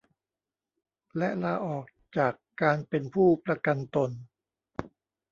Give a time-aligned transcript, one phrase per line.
[1.17, 1.85] และลาออก
[2.17, 4.09] จากการเป็นผู้ประกันตน